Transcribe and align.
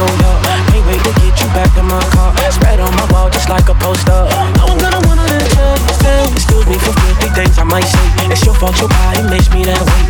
New 0.00 0.16
York. 0.24 0.40
Can't 0.72 0.86
wait 0.88 1.00
to 1.04 1.12
get 1.20 1.34
you 1.40 1.48
back 1.52 1.76
in 1.76 1.84
my 1.84 2.00
car. 2.16 2.32
Spread 2.50 2.80
on 2.80 2.94
my 2.96 3.06
wall 3.12 3.28
just 3.28 3.48
like 3.48 3.68
a 3.68 3.74
poster. 3.74 4.24
No 4.56 4.72
I'm 4.72 4.78
gonna 4.78 5.00
wanna 5.06 5.26
let 5.28 5.44
you 5.44 5.94
stay. 6.00 6.24
Excuse 6.32 6.66
me 6.66 6.76
for 6.78 6.92
filthy 6.92 7.28
things 7.36 7.58
I 7.58 7.64
might 7.64 7.84
say. 7.84 8.06
It's 8.32 8.44
your 8.44 8.54
fault, 8.54 8.78
your 8.80 8.88
body 8.88 9.22
makes 9.28 9.50
me 9.52 9.64
that 9.64 9.80
way. 9.80 10.09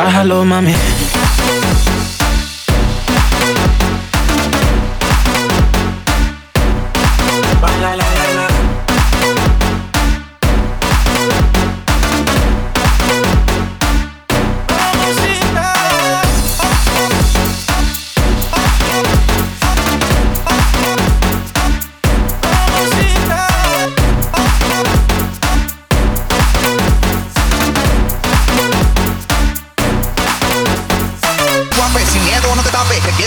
Bájalo, 0.00 0.44
mami. 0.44 1.09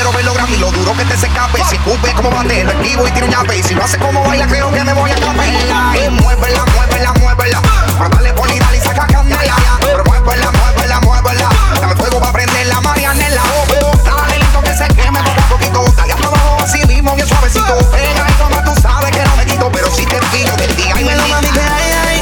Quiero 0.04 0.18
verlo 0.18 0.34
grande 0.34 0.58
y 0.58 0.59
lo 0.59 0.70
duro 0.72 0.94
que 0.98 1.06
te 1.06 1.16
se 1.16 1.28
escape. 1.28 1.64
Si 1.70 1.76
escupe 1.76 2.12
como 2.14 2.30
bate, 2.30 2.64
lo 2.66 2.72
esquivo 2.72 3.08
y 3.08 3.12
tiro 3.12 3.26
un 3.26 3.32
yape. 3.32 3.58
Y 3.58 3.64
si 3.64 3.73
no 3.73 3.84
hace 3.84 3.98
como 3.98 4.22
baila, 4.23 4.48
creo 4.48 4.70
que 4.70 4.84
me 4.84 4.94
voy 4.94 5.12
a 5.12 5.16
capela. 5.16 5.94
Y 5.96 6.09
muévela, 6.09 6.66
muévela, 6.76 7.14
muévela. 7.14 7.62
Para 7.98 8.09
darle 8.09 8.34
poli, 8.34 8.59
dale 8.59 8.78
y 8.78 8.81
saca 8.81 9.08
candela. 9.08 9.56
Pero 9.80 10.04
muévela, 10.04 10.52
muévela, 10.52 11.00
muévela. 11.00 11.50
Dame 11.80 11.96
fuego 11.96 12.20
para 12.20 12.34
prender 12.34 12.68
la 12.68 12.81
marianela. 12.81 13.42
Oh, 13.44 13.66
oh, 13.86 13.98
dale 14.04 14.40
lento 14.40 14.62
que 14.62 14.74
se 14.74 14.88
queme 14.94 15.20
poco 15.24 15.42
a 15.42 15.48
poquito. 15.48 15.86
Dale 15.96 16.14
hasta 16.14 16.28
abajo 16.28 16.58
así 16.62 16.86
mismo, 16.86 17.16
bien 17.16 17.28
suavecito. 17.28 17.78
Pega 17.92 18.30
y 18.30 18.34
toma, 18.34 18.64
tú 18.66 18.81
sabes 18.81 19.12
que 19.12 19.24
no 19.24 19.36
me 19.38 19.46
quito. 19.46 19.72
Pero 19.72 19.90
si 19.90 20.06
te 20.06 20.20
pillo 20.34 20.56
del 20.58 20.76
día 20.76 20.96
y 20.96 20.98
Dímelo, 20.98 21.28
mami, 21.30 21.48
que 21.48 21.62
hay, 21.62 21.92
hay. 22.08 22.22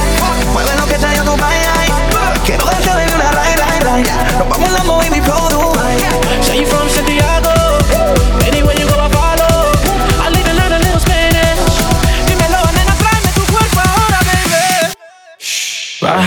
Mueve 0.54 0.76
lo 0.76 0.86
que 0.86 1.00
traigo 1.00 1.24
tu 1.24 1.44
ay, 1.44 1.66
ay. 1.80 1.92
Quiero 2.46 2.64
darte 2.64 2.90
baby 2.90 3.12
una 3.16 3.32
ride, 3.32 3.56
ride, 3.56 3.96
ride. 3.96 4.38
Nos 4.38 4.50
vamos 4.50 4.68
en 4.68 4.74
la 4.76 4.84
movie, 4.84 5.10
mi 5.10 5.22
flow, 5.22 5.51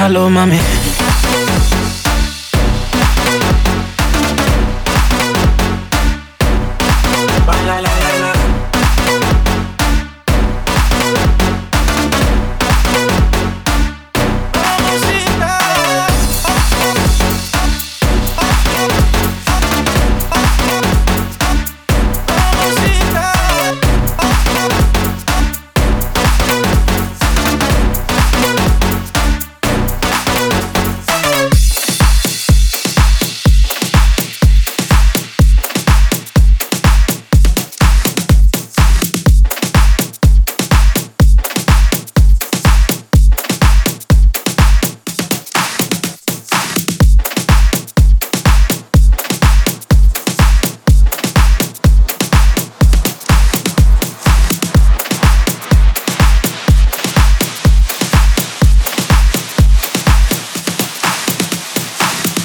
déjalo, 0.05 0.29
mami. 0.29 0.61